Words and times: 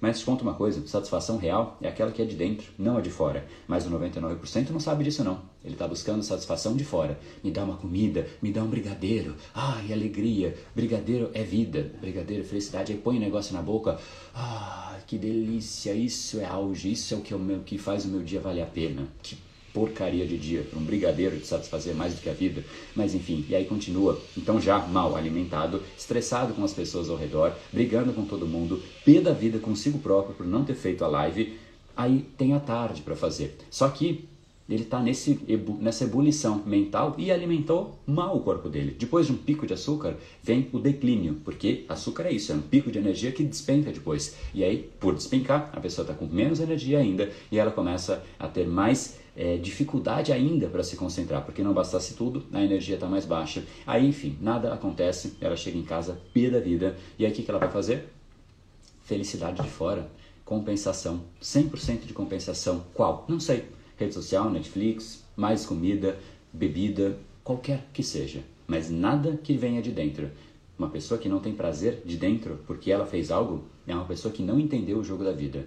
Mas 0.00 0.18
te 0.18 0.24
conta 0.24 0.42
uma 0.42 0.54
coisa, 0.54 0.86
satisfação 0.86 1.38
real 1.38 1.78
é 1.80 1.88
aquela 1.88 2.10
que 2.10 2.20
é 2.20 2.24
de 2.24 2.36
dentro, 2.36 2.70
não 2.78 2.96
a 2.96 3.00
de 3.00 3.10
fora. 3.10 3.46
Mas 3.66 3.86
o 3.86 3.90
99% 3.90 4.70
não 4.70 4.80
sabe 4.80 5.04
disso 5.04 5.24
não. 5.24 5.40
Ele 5.64 5.74
está 5.74 5.88
buscando 5.88 6.22
satisfação 6.22 6.76
de 6.76 6.84
fora. 6.84 7.18
Me 7.42 7.50
dá 7.50 7.64
uma 7.64 7.76
comida, 7.76 8.26
me 8.40 8.52
dá 8.52 8.62
um 8.62 8.68
brigadeiro. 8.68 9.34
Ai, 9.54 9.92
alegria. 9.92 10.54
Brigadeiro 10.74 11.30
é 11.34 11.42
vida. 11.42 11.92
Brigadeiro 12.00 12.42
é 12.42 12.46
felicidade. 12.46 12.92
Aí 12.92 12.98
põe 12.98 13.16
o 13.16 13.20
negócio 13.20 13.52
na 13.52 13.62
boca. 13.62 13.98
Ah, 14.32 14.96
que 15.06 15.18
delícia. 15.18 15.92
Isso 15.92 16.38
é 16.38 16.44
auge. 16.44 16.92
Isso 16.92 17.14
é 17.14 17.16
o 17.16 17.20
que, 17.20 17.32
é 17.32 17.36
o 17.36 17.40
meu, 17.40 17.60
que 17.60 17.78
faz 17.78 18.04
o 18.04 18.08
meu 18.08 18.22
dia 18.22 18.40
valer 18.40 18.62
a 18.62 18.66
pena. 18.66 19.08
Que 19.22 19.36
porcaria 19.76 20.24
de 20.26 20.38
dia, 20.38 20.66
um 20.74 20.80
brigadeiro 20.80 21.36
de 21.36 21.46
satisfazer 21.46 21.94
mais 21.94 22.14
do 22.14 22.22
que 22.22 22.30
a 22.30 22.32
vida, 22.32 22.64
mas 22.94 23.14
enfim, 23.14 23.44
e 23.46 23.54
aí 23.54 23.66
continua, 23.66 24.18
então 24.34 24.58
já 24.58 24.78
mal 24.78 25.14
alimentado, 25.14 25.82
estressado 25.98 26.54
com 26.54 26.64
as 26.64 26.72
pessoas 26.72 27.10
ao 27.10 27.16
redor, 27.18 27.52
brigando 27.70 28.10
com 28.14 28.24
todo 28.24 28.46
mundo, 28.46 28.82
pé 29.04 29.20
da 29.20 29.34
vida 29.34 29.58
consigo 29.58 29.98
próprio 29.98 30.34
por 30.34 30.46
não 30.46 30.64
ter 30.64 30.76
feito 30.76 31.04
a 31.04 31.08
live, 31.08 31.58
aí 31.94 32.24
tem 32.38 32.54
a 32.54 32.58
tarde 32.58 33.02
para 33.02 33.14
fazer. 33.14 33.54
Só 33.70 33.86
que 33.90 34.26
ele 34.68 34.82
está 34.82 35.00
nessa 35.00 36.04
ebulição 36.04 36.62
mental 36.66 37.14
e 37.16 37.30
alimentou 37.30 37.98
mal 38.04 38.36
o 38.36 38.40
corpo 38.40 38.68
dele. 38.68 38.96
Depois 38.98 39.26
de 39.26 39.32
um 39.32 39.36
pico 39.36 39.66
de 39.66 39.74
açúcar, 39.74 40.16
vem 40.42 40.68
o 40.72 40.78
declínio, 40.78 41.36
porque 41.44 41.84
açúcar 41.88 42.24
é 42.24 42.32
isso, 42.32 42.50
é 42.50 42.54
um 42.56 42.60
pico 42.60 42.90
de 42.90 42.98
energia 42.98 43.30
que 43.30 43.44
despenca 43.44 43.92
depois. 43.92 44.36
E 44.52 44.64
aí, 44.64 44.90
por 44.98 45.14
despencar, 45.14 45.70
a 45.72 45.80
pessoa 45.80 46.02
está 46.04 46.14
com 46.14 46.26
menos 46.26 46.58
energia 46.58 46.98
ainda 46.98 47.30
e 47.50 47.58
ela 47.58 47.70
começa 47.70 48.24
a 48.38 48.48
ter 48.48 48.66
mais 48.66 49.18
é, 49.36 49.56
dificuldade 49.56 50.32
ainda 50.32 50.66
para 50.68 50.82
se 50.82 50.96
concentrar, 50.96 51.44
porque 51.44 51.62
não 51.62 51.72
bastasse 51.72 52.14
tudo, 52.14 52.44
a 52.52 52.62
energia 52.62 52.94
está 52.94 53.06
mais 53.06 53.24
baixa. 53.24 53.62
Aí, 53.86 54.08
enfim, 54.08 54.36
nada 54.40 54.72
acontece, 54.72 55.34
ela 55.40 55.56
chega 55.56 55.78
em 55.78 55.82
casa 55.82 56.18
pia 56.32 56.50
da 56.50 56.58
vida, 56.58 56.96
e 57.18 57.24
aí 57.24 57.30
o 57.30 57.34
que, 57.34 57.42
que 57.42 57.50
ela 57.50 57.60
vai 57.60 57.70
fazer? 57.70 58.08
Felicidade 59.04 59.62
de 59.62 59.68
fora, 59.68 60.10
compensação, 60.44 61.22
100% 61.40 62.06
de 62.06 62.12
compensação. 62.12 62.84
Qual? 62.94 63.24
Não 63.28 63.38
sei. 63.38 63.64
Rede 63.96 64.14
social, 64.14 64.50
Netflix, 64.50 65.24
mais 65.36 65.64
comida, 65.66 66.18
bebida, 66.52 67.18
qualquer 67.42 67.86
que 67.92 68.02
seja, 68.02 68.42
mas 68.66 68.90
nada 68.90 69.38
que 69.42 69.56
venha 69.56 69.82
de 69.82 69.90
dentro. 69.90 70.30
Uma 70.78 70.90
pessoa 70.90 71.18
que 71.18 71.28
não 71.28 71.40
tem 71.40 71.54
prazer 71.54 72.02
de 72.04 72.16
dentro 72.16 72.60
porque 72.66 72.90
ela 72.90 73.06
fez 73.06 73.30
algo 73.30 73.64
é 73.86 73.94
uma 73.94 74.04
pessoa 74.04 74.32
que 74.32 74.42
não 74.42 74.60
entendeu 74.60 74.98
o 74.98 75.04
jogo 75.04 75.24
da 75.24 75.32
vida 75.32 75.66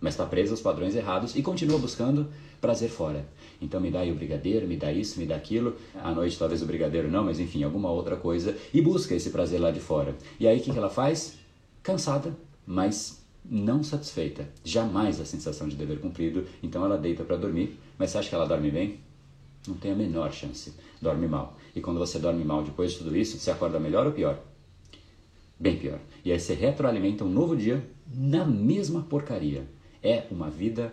mas 0.00 0.14
está 0.14 0.24
preso 0.24 0.52
aos 0.52 0.60
padrões 0.60 0.96
errados 0.96 1.36
e 1.36 1.42
continua 1.42 1.78
buscando 1.78 2.28
prazer 2.60 2.88
fora. 2.88 3.26
Então 3.60 3.80
me 3.80 3.90
dá 3.90 4.00
aí 4.00 4.10
o 4.10 4.14
brigadeiro, 4.14 4.66
me 4.66 4.76
dá 4.76 4.90
isso, 4.90 5.20
me 5.20 5.26
dá 5.26 5.36
aquilo. 5.36 5.76
À 5.94 6.10
noite 6.12 6.38
talvez 6.38 6.62
o 6.62 6.66
brigadeiro 6.66 7.10
não, 7.10 7.24
mas 7.24 7.38
enfim, 7.38 7.62
alguma 7.62 7.90
outra 7.90 8.16
coisa. 8.16 8.56
E 8.72 8.80
busca 8.80 9.14
esse 9.14 9.30
prazer 9.30 9.60
lá 9.60 9.70
de 9.70 9.80
fora. 9.80 10.16
E 10.38 10.48
aí 10.48 10.58
o 10.58 10.62
que, 10.62 10.72
que 10.72 10.78
ela 10.78 10.90
faz? 10.90 11.38
Cansada, 11.82 12.34
mas 12.66 13.22
não 13.44 13.82
satisfeita. 13.82 14.48
Jamais 14.64 15.20
a 15.20 15.24
sensação 15.24 15.68
de 15.68 15.76
dever 15.76 16.00
cumprido. 16.00 16.46
Então 16.62 16.84
ela 16.84 16.98
deita 16.98 17.24
para 17.24 17.36
dormir. 17.36 17.78
Mas 17.98 18.10
você 18.10 18.18
acha 18.18 18.28
que 18.28 18.34
ela 18.34 18.46
dorme 18.46 18.70
bem? 18.70 19.00
Não 19.66 19.74
tem 19.74 19.92
a 19.92 19.96
menor 19.96 20.32
chance. 20.32 20.74
Dorme 21.00 21.26
mal. 21.26 21.56
E 21.74 21.80
quando 21.80 21.98
você 21.98 22.18
dorme 22.18 22.44
mal 22.44 22.62
depois 22.62 22.92
de 22.92 22.98
tudo 22.98 23.16
isso, 23.16 23.38
você 23.38 23.50
acorda 23.50 23.78
melhor 23.78 24.06
ou 24.06 24.12
pior? 24.12 24.40
Bem 25.58 25.76
pior. 25.76 25.98
E 26.24 26.32
aí 26.32 26.40
você 26.40 26.54
retroalimenta 26.54 27.24
um 27.24 27.30
novo 27.30 27.56
dia 27.56 27.84
na 28.06 28.44
mesma 28.44 29.02
porcaria 29.02 29.66
é 30.02 30.24
uma 30.30 30.48
vida 30.50 30.92